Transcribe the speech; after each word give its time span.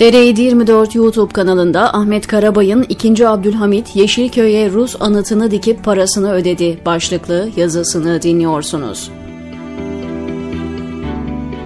TR24 0.00 0.98
YouTube 0.98 1.32
kanalında 1.32 1.94
Ahmet 1.94 2.26
Karabay'ın 2.26 2.86
2. 2.88 3.28
Abdülhamit 3.28 3.96
Yeşilköy'e 3.96 4.70
Rus 4.70 4.96
anıtını 5.00 5.50
dikip 5.50 5.84
parasını 5.84 6.32
ödedi 6.32 6.78
başlıklı 6.86 7.48
yazısını 7.56 8.22
dinliyorsunuz. 8.22 9.10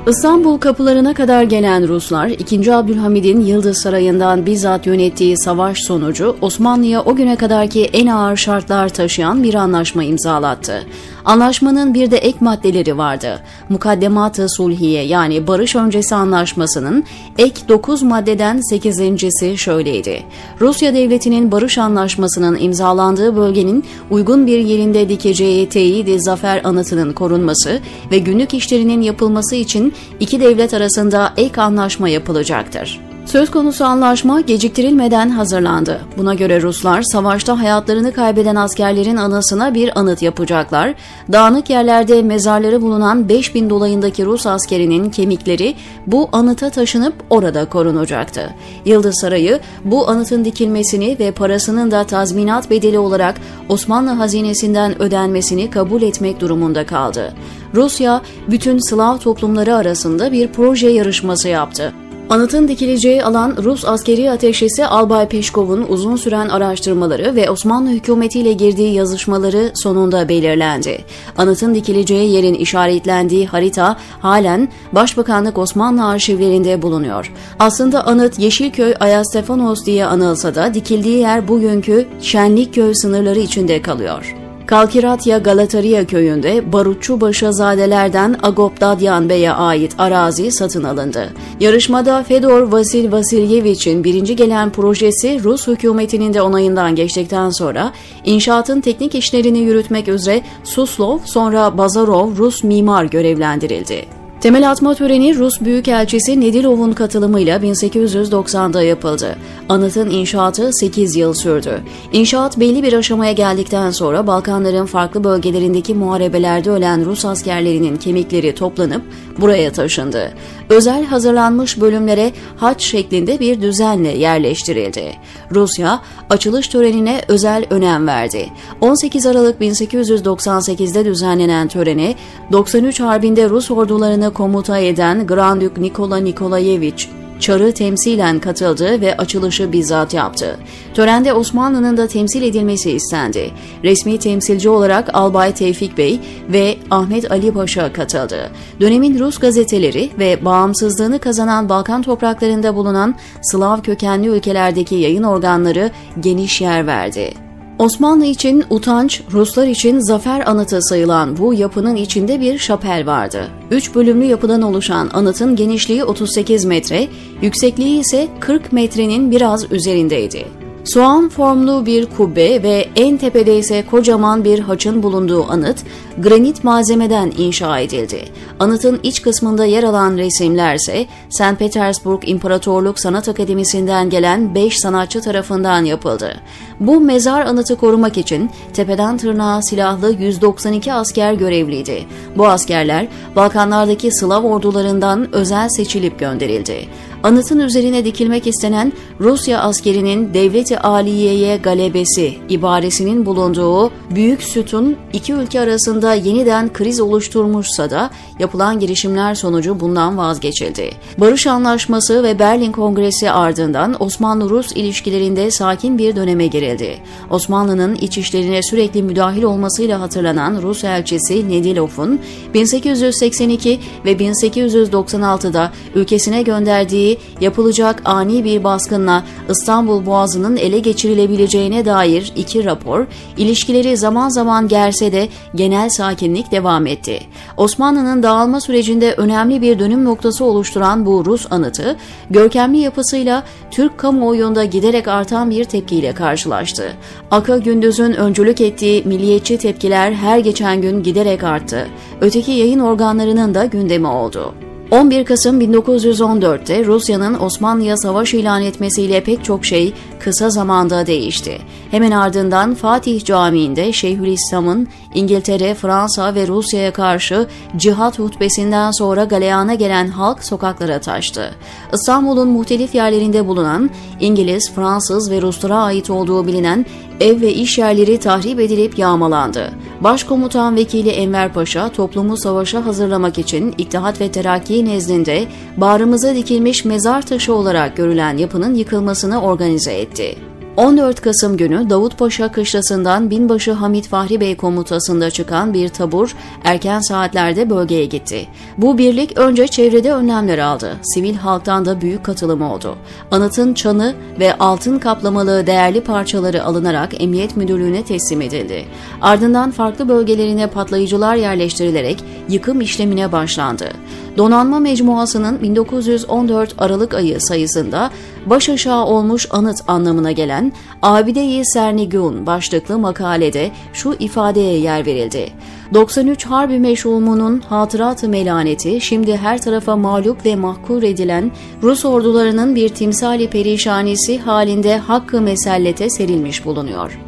İstanbul 0.09 0.59
kapılarına 0.59 1.14
kadar 1.14 1.43
gelen 1.43 1.89
Ruslar 1.89 2.29
2. 2.29 2.75
Abdülhamid'in 2.75 3.41
Yıldız 3.41 3.79
Sarayı'ndan 3.79 4.46
bizzat 4.46 4.86
yönettiği 4.86 5.36
savaş 5.36 5.79
sonucu 5.79 6.36
Osmanlı'ya 6.41 7.03
o 7.03 7.16
güne 7.16 7.36
kadarki 7.36 7.84
en 7.84 8.07
ağır 8.07 8.36
şartlar 8.36 8.89
taşıyan 8.89 9.43
bir 9.43 9.54
anlaşma 9.54 10.04
imzalattı. 10.04 10.86
Anlaşmanın 11.25 11.95
bir 11.95 12.11
de 12.11 12.17
ek 12.17 12.39
maddeleri 12.40 12.98
vardı. 12.98 13.40
Mukaddemat-ı 13.68 14.48
Sulhiye 14.48 15.03
yani 15.03 15.46
barış 15.46 15.76
öncesi 15.76 16.14
anlaşmasının 16.14 17.04
ek 17.39 17.61
9 17.68 18.03
maddeden 18.03 18.61
8.si 18.73 19.59
şöyleydi. 19.59 20.23
Rusya 20.61 20.95
devletinin 20.95 21.53
barış 21.53 21.79
anlaşmasının 21.79 22.59
imzalandığı 22.61 23.36
bölgenin 23.36 23.84
uygun 24.11 24.46
bir 24.46 24.59
yerinde 24.59 25.09
dikeceği 25.09 25.68
teyit 25.68 26.23
zafer 26.23 26.61
anıtının 26.64 27.12
korunması 27.12 27.81
ve 28.11 28.18
günlük 28.18 28.54
işlerinin 28.54 29.03
yapılması 29.03 29.57
için 29.57 29.93
iki 30.21 30.40
devlet 30.40 30.75
arasında 30.75 31.32
ek 31.36 31.61
anlaşma 31.61 32.08
yapılacaktır. 32.08 33.00
Söz 33.27 33.51
konusu 33.51 33.84
anlaşma 33.84 34.41
geciktirilmeden 34.41 35.31
hazırlandı. 35.31 36.01
Buna 36.19 36.34
göre 36.34 36.62
Ruslar 36.62 37.03
savaşta 37.03 37.61
hayatlarını 37.61 38.12
kaybeden 38.12 38.56
askerlerin 38.56 39.17
anısına 39.17 39.75
bir 39.75 39.98
anıt 39.98 40.23
yapacaklar. 40.23 40.95
Dağınık 41.33 41.70
yerlerde 41.70 42.23
mezarları 42.23 42.83
bulunan 42.83 43.29
5000 43.29 43.70
dolayındaki 43.70 44.25
Rus 44.25 44.47
askerinin 44.47 45.11
kemikleri 45.11 45.75
bu 46.06 46.29
anıta 46.33 46.70
taşınıp 46.70 47.15
orada 47.31 47.65
korunacaktı. 47.65 48.55
Yıldız 48.85 49.21
Sarayı 49.21 49.61
bu 49.85 50.09
anıtın 50.09 50.45
dikilmesini 50.45 51.17
ve 51.19 51.31
parasının 51.31 51.91
da 51.91 52.05
tazminat 52.05 52.70
bedeli 52.70 52.98
olarak 52.98 53.35
Osmanlı 53.69 54.11
hazinesinden 54.11 55.03
ödenmesini 55.03 55.70
kabul 55.70 56.03
etmek 56.03 56.41
durumunda 56.41 56.87
kaldı. 56.87 57.35
Rusya 57.75 58.23
bütün 58.51 58.79
Slav 58.79 59.19
toplumları 59.19 59.77
arasında 59.77 60.33
bir 60.33 60.48
proje 60.48 60.89
yarışması 60.89 61.48
yaptı. 61.48 61.93
Anıtın 62.30 62.69
dikileceği 62.69 63.25
alan 63.25 63.56
Rus 63.62 63.84
askeri 63.84 64.30
ateşesi 64.30 64.86
Albay 64.86 65.28
Peşkov'un 65.28 65.86
uzun 65.89 66.17
süren 66.17 66.48
araştırmaları 66.48 67.34
ve 67.34 67.50
Osmanlı 67.50 67.91
hükümetiyle 67.91 68.53
girdiği 68.53 68.94
yazışmaları 68.94 69.72
sonunda 69.75 70.28
belirlendi. 70.28 71.05
Anıtın 71.39 71.75
dikileceği 71.75 72.33
yerin 72.33 72.55
işaretlendiği 72.55 73.47
harita 73.47 73.97
halen 74.20 74.69
Başbakanlık 74.92 75.58
Osmanlı 75.58 76.06
arşivlerinde 76.06 76.83
bulunuyor. 76.83 77.33
Aslında 77.58 78.06
anıt 78.06 78.39
Yeşilköy 78.39 78.95
Ayastefanos 79.00 79.86
diye 79.86 80.06
anılsa 80.06 80.55
da 80.55 80.75
dikildiği 80.75 81.19
yer 81.19 81.48
bugünkü 81.48 82.06
Şenlikköy 82.20 82.95
sınırları 82.95 83.39
içinde 83.39 83.83
kalıyor. 83.83 84.44
Kalkiratya 84.67 85.39
Galataria 85.39 86.07
köyünde 86.07 86.73
Barutçu 86.73 87.20
Başazadelerden 87.20 88.37
Agop 88.43 88.81
Dadyan 88.81 89.29
Bey'e 89.29 89.53
ait 89.53 89.95
arazi 89.98 90.51
satın 90.51 90.84
alındı. 90.84 91.33
Yarışmada 91.61 92.23
Fedor 92.23 92.73
Vasil 92.73 93.12
Vasilyevich'in 93.12 94.05
birinci 94.05 94.37
gelen 94.37 94.70
projesi 94.70 95.45
Rus 95.45 95.67
hükümetinin 95.67 96.35
de 96.35 96.42
onayından 96.42 96.95
geçtikten 96.95 97.51
sonra 97.51 97.92
inşaatın 98.25 98.81
teknik 98.81 99.15
işlerini 99.15 99.59
yürütmek 99.59 100.09
üzere 100.09 100.42
Suslov 100.65 101.19
sonra 101.25 101.79
Bazarov 101.79 102.37
Rus 102.37 102.65
mimar 102.65 103.05
görevlendirildi. 103.05 104.23
Temel 104.41 104.71
atma 104.71 104.95
töreni 104.95 105.37
Rus 105.37 105.61
Büyükelçisi 105.61 106.41
Nedilov'un 106.41 106.93
katılımıyla 106.93 107.59
1890'da 107.59 108.83
yapıldı. 108.83 109.37
Anıtın 109.69 110.11
inşaatı 110.11 110.73
8 110.73 111.17
yıl 111.17 111.35
sürdü. 111.35 111.81
İnşaat 112.13 112.61
belli 112.61 112.83
bir 112.83 112.92
aşamaya 112.92 113.33
geldikten 113.33 113.91
sonra 113.91 114.27
Balkanların 114.27 114.86
farklı 114.86 115.25
bölgelerindeki 115.25 115.95
muharebelerde 115.95 116.70
ölen 116.70 117.05
Rus 117.05 117.25
askerlerinin 117.25 117.97
kemikleri 117.97 118.55
toplanıp 118.55 119.03
buraya 119.40 119.72
taşındı. 119.72 120.33
Özel 120.68 121.05
hazırlanmış 121.05 121.80
bölümlere 121.80 122.33
haç 122.56 122.83
şeklinde 122.83 123.40
bir 123.40 123.62
düzenle 123.62 124.08
yerleştirildi. 124.08 125.12
Rusya 125.50 126.00
açılış 126.30 126.68
törenine 126.68 127.22
özel 127.28 127.67
önem 127.70 128.06
verdi. 128.06 128.48
18 128.80 129.26
Aralık 129.26 129.60
1898'de 129.60 131.04
düzenlenen 131.04 131.68
törene 131.68 132.14
93 132.52 133.00
Harbi'nde 133.00 133.48
Rus 133.48 133.70
ordularını 133.70 134.32
komuta 134.32 134.78
eden 134.78 135.26
Grand 135.26 135.62
Duke 135.62 135.82
Nikola 135.82 136.16
Nikolayevich 136.16 137.23
Çar'ı 137.40 137.72
temsilen 137.72 138.38
katıldı 138.38 139.00
ve 139.00 139.16
açılışı 139.16 139.72
bizzat 139.72 140.14
yaptı. 140.14 140.56
Törende 140.94 141.32
Osmanlı'nın 141.32 141.96
da 141.96 142.06
temsil 142.06 142.42
edilmesi 142.42 142.90
istendi. 142.90 143.50
Resmi 143.84 144.18
temsilci 144.18 144.68
olarak 144.68 145.10
Albay 145.12 145.54
Tevfik 145.54 145.98
Bey 145.98 146.20
ve 146.48 146.76
Ahmet 146.90 147.30
Ali 147.30 147.52
Paşa 147.52 147.92
katıldı. 147.92 148.50
Dönemin 148.80 149.18
Rus 149.18 149.38
gazeteleri 149.38 150.10
ve 150.18 150.44
bağımsızlığını 150.44 151.18
kazanan 151.18 151.68
Balkan 151.68 152.02
topraklarında 152.02 152.76
bulunan 152.76 153.14
Slav 153.42 153.80
kökenli 153.80 154.28
ülkelerdeki 154.28 154.94
yayın 154.94 155.22
organları 155.22 155.90
geniş 156.20 156.60
yer 156.60 156.86
verdi. 156.86 157.44
Osmanlı 157.78 158.24
için 158.24 158.64
utanç, 158.70 159.22
Ruslar 159.32 159.66
için 159.66 159.98
zafer 160.00 160.50
anıtı 160.50 160.82
sayılan 160.82 161.36
bu 161.36 161.54
yapının 161.54 161.96
içinde 161.96 162.40
bir 162.40 162.58
şapel 162.58 163.06
vardı. 163.06 163.48
Üç 163.70 163.94
bölümlü 163.94 164.24
yapıdan 164.24 164.62
oluşan 164.62 165.10
anıtın 165.12 165.56
genişliği 165.56 166.04
38 166.04 166.64
metre, 166.64 167.08
yüksekliği 167.42 168.00
ise 168.00 168.28
40 168.40 168.72
metrenin 168.72 169.30
biraz 169.30 169.72
üzerindeydi. 169.72 170.63
Soğan 170.84 171.28
formlu 171.28 171.86
bir 171.86 172.06
kubbe 172.06 172.62
ve 172.62 172.88
en 172.96 173.16
tepede 173.16 173.58
ise 173.58 173.84
kocaman 173.90 174.44
bir 174.44 174.58
haçın 174.58 175.02
bulunduğu 175.02 175.50
anıt 175.50 175.78
granit 176.18 176.64
malzemeden 176.64 177.32
inşa 177.38 177.78
edildi. 177.78 178.24
Anıtın 178.60 179.00
iç 179.02 179.22
kısmında 179.22 179.64
yer 179.64 179.82
alan 179.82 180.16
resimler 180.16 180.74
ise 180.74 181.06
St. 181.30 181.58
Petersburg 181.58 182.28
İmparatorluk 182.28 183.00
Sanat 183.00 183.28
Akademisi'nden 183.28 184.10
gelen 184.10 184.54
5 184.54 184.78
sanatçı 184.78 185.20
tarafından 185.20 185.84
yapıldı. 185.84 186.40
Bu 186.80 187.00
mezar 187.00 187.46
anıtı 187.46 187.76
korumak 187.76 188.18
için 188.18 188.50
tepeden 188.72 189.18
tırnağa 189.18 189.62
silahlı 189.62 190.12
192 190.12 190.92
asker 190.92 191.32
görevliydi. 191.32 192.04
Bu 192.36 192.46
askerler 192.46 193.08
Balkanlardaki 193.36 194.12
Slav 194.12 194.42
ordularından 194.42 195.34
özel 195.34 195.68
seçilip 195.68 196.18
gönderildi. 196.18 196.88
Anıtın 197.24 197.58
üzerine 197.58 198.04
dikilmek 198.04 198.46
istenen 198.46 198.92
Rusya 199.20 199.60
askerinin 199.60 200.34
devleti 200.34 200.78
aliyeye 200.78 201.56
galebesi 201.56 202.34
ibaresinin 202.48 203.26
bulunduğu 203.26 203.90
büyük 204.10 204.42
sütun 204.42 204.96
iki 205.12 205.32
ülke 205.32 205.60
arasında 205.60 206.14
yeniden 206.14 206.72
kriz 206.72 207.00
oluşturmuşsa 207.00 207.90
da 207.90 208.10
yapılan 208.38 208.80
girişimler 208.80 209.34
sonucu 209.34 209.80
bundan 209.80 210.18
vazgeçildi. 210.18 210.90
Barış 211.18 211.46
Anlaşması 211.46 212.22
ve 212.22 212.38
Berlin 212.38 212.72
Kongresi 212.72 213.30
ardından 213.30 214.02
Osmanlı-Rus 214.02 214.72
ilişkilerinde 214.72 215.50
sakin 215.50 215.98
bir 215.98 216.16
döneme 216.16 216.46
girildi. 216.46 216.98
Osmanlı'nın 217.30 217.94
iç 217.94 218.18
işlerine 218.18 218.62
sürekli 218.62 219.02
müdahil 219.02 219.42
olmasıyla 219.42 220.00
hatırlanan 220.00 220.62
Rus 220.62 220.84
elçisi 220.84 221.48
Nedilov'un 221.48 222.20
1882 222.54 223.80
ve 224.04 224.12
1896'da 224.12 225.72
ülkesine 225.94 226.42
gönderdiği 226.42 227.13
yapılacak 227.41 228.02
ani 228.04 228.44
bir 228.44 228.64
baskınla 228.64 229.25
İstanbul 229.50 230.06
Boğazı'nın 230.06 230.56
ele 230.56 230.78
geçirilebileceğine 230.78 231.84
dair 231.84 232.32
iki 232.36 232.64
rapor, 232.64 233.06
ilişkileri 233.36 233.97
zaman 233.97 234.28
zaman 234.28 234.69
gerse 234.69 235.12
de 235.12 235.28
genel 235.54 235.91
sakinlik 235.91 236.50
devam 236.50 236.86
etti. 236.86 237.20
Osmanlı'nın 237.56 238.22
dağılma 238.22 238.60
sürecinde 238.60 239.14
önemli 239.14 239.62
bir 239.62 239.78
dönüm 239.78 240.05
noktası 240.05 240.44
oluşturan 240.44 241.06
bu 241.06 241.25
Rus 241.25 241.46
anıtı, 241.52 241.96
görkemli 242.31 242.78
yapısıyla 242.78 243.43
Türk 243.70 243.99
kamuoyunda 243.99 244.64
giderek 244.64 245.08
artan 245.08 245.50
bir 245.50 245.64
tepkiyle 245.64 246.14
karşılaştı. 246.14 246.93
Aka 247.31 247.58
Gündüz'ün 247.58 248.12
öncülük 248.12 248.61
ettiği 248.61 249.02
milliyetçi 249.05 249.58
tepkiler 249.58 250.12
her 250.12 250.38
geçen 250.38 250.81
gün 250.81 251.02
giderek 251.02 251.44
arttı. 251.44 251.88
Öteki 252.20 252.52
yayın 252.52 252.81
organlarının 252.81 253.55
da 253.55 253.64
gündemi 253.64 254.06
oldu. 254.06 254.55
11 254.90 255.25
Kasım 255.25 255.60
1914'te 255.60 256.84
Rusya'nın 256.84 257.40
Osmanlı'ya 257.40 257.96
savaş 257.96 258.34
ilan 258.34 258.62
etmesiyle 258.62 259.25
pek 259.25 259.44
çok 259.44 259.64
şey 259.64 259.92
kısa 260.20 260.50
zamanda 260.50 261.06
değişti. 261.06 261.58
Hemen 261.90 262.10
ardından 262.10 262.75
Fatih 262.75 263.25
Camii'nde 263.25 263.92
Şeyhülislam'ın 263.92 264.88
İngiltere, 265.14 265.75
Fransa 265.75 266.34
ve 266.34 266.46
Rusya'ya 266.46 266.92
karşı 266.92 267.46
cihat 267.76 268.19
hutbesinden 268.19 268.90
sonra 268.90 269.25
galeyana 269.25 269.75
gelen 269.75 270.08
halk 270.08 270.44
sokaklara 270.44 271.00
taştı. 271.00 271.54
İstanbul'un 271.92 272.48
muhtelif 272.48 272.94
yerlerinde 272.94 273.46
bulunan 273.46 273.90
İngiliz, 274.20 274.72
Fransız 274.75 275.30
ve 275.30 275.42
Ruslara 275.42 275.76
ait 275.76 276.10
olduğu 276.10 276.46
bilinen 276.46 276.87
ev 277.20 277.40
ve 277.40 277.54
iş 277.54 277.78
yerleri 277.78 278.19
tahrip 278.19 278.60
edilip 278.60 278.98
yağmalandı. 278.98 279.70
Başkomutan 280.00 280.76
Vekili 280.76 281.10
Enver 281.10 281.52
Paşa 281.52 281.88
toplumu 281.88 282.37
savaşa 282.37 282.87
hazırlamak 282.87 283.38
için 283.38 283.75
İttihat 283.78 284.20
ve 284.20 284.32
Terakki 284.32 284.74
nezdinde 284.82 285.47
bağrımıza 285.76 286.35
dikilmiş 286.35 286.85
mezar 286.85 287.26
taşı 287.26 287.55
olarak 287.55 287.97
görülen 287.97 288.37
yapının 288.37 288.75
yıkılmasını 288.75 289.43
organize 289.43 289.93
etti. 289.93 290.37
14 290.76 291.21
Kasım 291.21 291.56
günü 291.56 291.91
Davutpaşa 291.91 292.53
kışlasından 292.53 293.31
binbaşı 293.31 293.73
Hamit 293.73 294.09
Fahri 294.09 294.41
Bey 294.41 294.56
komutasında 294.56 295.31
çıkan 295.31 295.75
bir 295.75 295.88
tabur 295.88 296.35
erken 296.65 297.00
saatlerde 297.00 297.71
bölgeye 297.71 298.05
gitti. 298.05 298.47
Bu 298.79 298.99
birlik 298.99 299.38
önce 299.38 299.69
çevrede 299.69 300.12
önlemler 300.12 300.59
aldı. 300.59 300.97
Sivil 301.03 301.35
halktan 301.35 301.85
da 301.85 302.00
büyük 302.00 302.25
katılım 302.25 302.62
oldu. 302.62 302.97
Anıtın 303.31 303.75
çanı 303.75 304.15
ve 304.41 304.59
altın 304.59 304.99
kaplamalı 304.99 305.67
değerli 305.67 306.00
parçaları 306.00 306.65
alınarak 306.65 307.23
Emniyet 307.23 307.56
Müdürlüğü'ne 307.56 308.05
teslim 308.05 308.43
edildi. 308.43 308.85
Ardından 309.21 309.71
farklı 309.71 310.09
bölgelerine 310.09 310.67
patlayıcılar 310.67 311.37
yerleştirilerek 311.37 312.25
yıkım 312.49 312.81
işlemine 312.81 313.32
başlandı. 313.32 313.88
Donanma 314.36 314.81
Mecmuası'nın 314.81 315.62
1914 315.62 316.75
Aralık 316.78 317.14
ayı 317.14 317.40
sayısında 317.40 318.10
baş 318.46 318.69
aşağı 318.69 319.04
olmuş 319.04 319.46
anıt 319.50 319.76
anlamına 319.86 320.32
gelen 320.32 320.72
Abide-i 321.02 321.64
Sernigun 321.64 322.46
başlıklı 322.46 322.98
makalede 322.98 323.70
şu 323.92 324.16
ifadeye 324.19 324.78
yer 324.78 325.06
verildi. 325.06 325.52
93 325.94 326.46
Harbi 326.46 326.78
Meşrumunun 326.78 327.60
hatırat-ı 327.60 328.28
melaneti 328.28 329.00
şimdi 329.00 329.36
her 329.36 329.62
tarafa 329.62 329.96
mağlup 329.96 330.46
ve 330.46 330.56
mahkur 330.56 331.02
edilen 331.02 331.52
Rus 331.82 332.04
ordularının 332.04 332.75
bir 332.75 332.88
timsali 332.88 333.50
perişanisi 333.50 334.38
halinde 334.38 334.98
hakkı 334.98 335.40
mesellete 335.40 336.10
serilmiş 336.10 336.64
bulunuyor. 336.64 337.19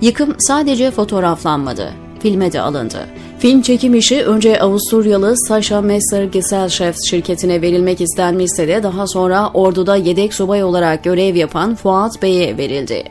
Yıkım 0.00 0.34
sadece 0.38 0.90
fotoğraflanmadı, 0.90 1.92
filme 2.20 2.52
de 2.52 2.60
alındı. 2.60 2.98
Film 3.44 3.62
çekim 3.62 3.94
işi 3.94 4.24
önce 4.24 4.60
Avusturyalı 4.60 5.34
Sasha 5.48 5.80
Messer 5.80 6.24
Gesellschaft 6.24 6.98
şirketine 7.10 7.62
verilmek 7.62 8.00
istenmişse 8.00 8.68
de 8.68 8.82
daha 8.82 9.06
sonra 9.06 9.50
orduda 9.54 9.96
yedek 9.96 10.34
subay 10.34 10.64
olarak 10.64 11.04
görev 11.04 11.36
yapan 11.36 11.74
Fuat 11.74 12.22
Bey'e 12.22 12.58
verildi. 12.58 13.04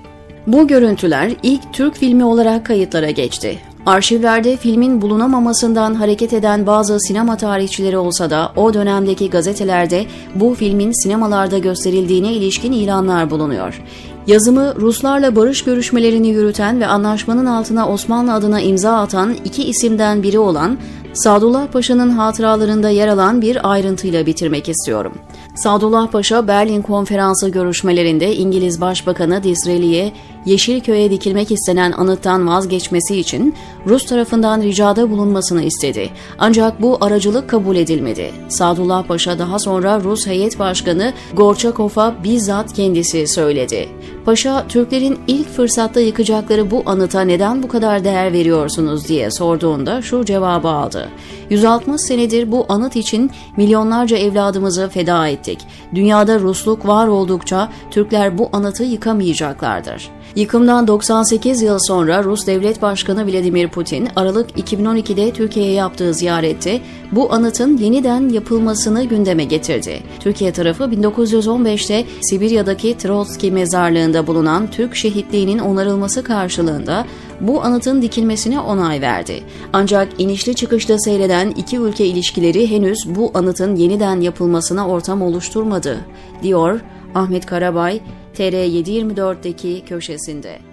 Bu 0.48 0.68
görüntüler 0.68 1.32
ilk 1.44 1.74
Türk 1.74 1.96
filmi 1.96 2.26
olarak 2.26 2.66
kayıtlara 2.66 3.10
geçti. 3.10 3.60
Arşivlerde 3.86 4.58
filmin 4.58 5.02
bulunamamasından 5.02 5.96
hareket 5.96 6.34
eden 6.34 6.68
bazı 6.68 7.00
sinema 7.00 7.38
tarihçileri 7.38 7.98
olsa 7.98 8.30
da 8.30 8.52
o 8.56 8.74
dönemdeki 8.74 9.30
gazetelerde 9.30 10.06
bu 10.36 10.54
filmin 10.54 11.04
sinemalarda 11.04 11.58
gösterildiğine 11.58 12.34
ilişkin 12.34 12.72
ilanlar 12.72 13.30
bulunuyor. 13.30 13.82
Yazımı 14.28 14.76
Ruslarla 14.76 15.36
barış 15.36 15.64
görüşmelerini 15.64 16.28
yürüten 16.28 16.80
ve 16.80 16.88
anlaşmanın 16.88 17.46
altına 17.46 17.90
Osmanlı 17.90 18.34
adına 18.34 18.62
imza 18.62 18.98
atan 18.98 19.36
iki 19.46 19.64
isimden 19.64 20.24
biri 20.24 20.40
olan 20.40 20.78
Sadullah 21.14 21.68
Paşa'nın 21.68 22.10
hatıralarında 22.10 22.90
yer 22.90 23.08
alan 23.08 23.42
bir 23.42 23.72
ayrıntıyla 23.72 24.26
bitirmek 24.26 24.70
istiyorum. 24.70 25.14
Sadullah 25.56 26.08
Paşa 26.08 26.48
Berlin 26.48 26.82
Konferansı 26.82 27.50
görüşmelerinde 27.50 28.36
İngiliz 28.36 28.82
Başbakanı 28.82 29.44
Disraeli'ye 29.44 30.14
Yeşilköy'e 30.46 31.12
dikilmek 31.12 31.52
istenen 31.52 31.92
anıttan 31.92 32.48
vazgeçmesi 32.48 33.20
için 33.20 33.56
Rus 33.88 34.06
tarafından 34.06 34.62
ricada 34.62 35.12
bulunmasını 35.12 35.64
istedi. 35.64 36.10
Ancak 36.40 36.82
bu 36.82 36.98
aracılık 37.02 37.50
kabul 37.50 37.76
edilmedi. 37.76 38.32
Sadullah 38.50 39.04
Paşa 39.04 39.40
daha 39.40 39.60
sonra 39.60 40.02
Rus 40.04 40.28
heyet 40.28 40.60
başkanı 40.60 41.14
Gorçakov'a 41.34 42.16
bizzat 42.24 42.74
kendisi 42.74 43.28
söyledi. 43.28 43.90
Paşa, 44.26 44.68
Türklerin 44.68 45.20
ilk 45.28 45.50
fırsatta 45.50 46.00
yıkacakları 46.00 46.72
bu 46.72 46.84
anıta 46.86 47.22
neden 47.22 47.64
bu 47.64 47.68
kadar 47.68 48.04
değer 48.04 48.34
veriyorsunuz 48.34 49.08
diye 49.08 49.32
sorduğunda 49.32 50.02
şu 50.02 50.26
cevabı 50.26 50.68
aldı. 50.68 51.03
160 51.50 52.02
senedir 52.02 52.52
bu 52.52 52.66
anıt 52.70 52.96
için 52.96 53.32
milyonlarca 53.58 54.18
evladımızı 54.18 54.90
feda 54.90 55.28
ettik. 55.28 55.60
Dünyada 55.96 56.40
Rusluk 56.40 56.88
var 56.88 57.08
oldukça 57.08 57.70
Türkler 57.92 58.38
bu 58.38 58.50
anıtı 58.54 58.84
yıkamayacaklardır. 58.84 60.10
Yıkımdan 60.36 60.88
98 60.88 61.62
yıl 61.62 61.80
sonra 61.80 62.24
Rus 62.24 62.48
Devlet 62.48 62.82
Başkanı 62.82 63.26
Vladimir 63.26 63.68
Putin, 63.68 64.08
Aralık 64.16 64.60
2012'de 64.60 65.32
Türkiye'ye 65.32 65.74
yaptığı 65.74 66.14
ziyarette 66.14 66.82
bu 67.12 67.34
anıtın 67.34 67.78
yeniden 67.78 68.30
yapılmasını 68.30 69.04
gündeme 69.04 69.44
getirdi. 69.44 70.00
Türkiye 70.20 70.52
tarafı 70.52 70.84
1915'te 70.84 72.06
Sibirya'daki 72.22 72.98
Trotsky 72.98 73.54
mezarlığında 73.54 74.28
bulunan 74.28 74.68
Türk 74.72 74.96
şehitliğinin 74.96 75.60
onarılması 75.60 76.24
karşılığında 76.24 77.06
bu 77.48 77.64
anıtın 77.64 78.02
dikilmesine 78.02 78.60
onay 78.60 79.02
verdi. 79.02 79.44
Ancak 79.74 80.08
inişli 80.18 80.56
çıkışta 80.56 81.00
seyreden 81.00 81.50
iki 81.50 81.78
ülke 81.78 82.06
ilişkileri 82.06 82.72
henüz 82.72 82.98
bu 83.08 83.32
anıtın 83.34 83.76
yeniden 83.76 84.22
yapılmasına 84.22 84.88
ortam 84.88 85.22
oluşturmadı, 85.22 86.00
diyor 86.44 86.82
Ahmet 87.16 87.46
Karabay, 87.46 88.00
TR724'deki 88.38 89.86
köşesinde. 89.86 90.73